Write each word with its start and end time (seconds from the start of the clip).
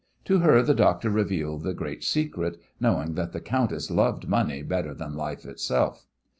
To 0.25 0.39
her 0.39 0.63
the 0.63 0.73
doctor 0.73 1.11
revealed 1.11 1.61
the 1.61 1.75
great 1.75 2.03
secret, 2.03 2.59
knowing 2.79 3.13
that 3.13 3.33
the 3.33 3.39
countess 3.39 3.91
loved 3.91 4.27
money 4.27 4.63
better 4.63 4.95
than 4.95 5.13
life 5.13 5.45
itself. 5.45 6.07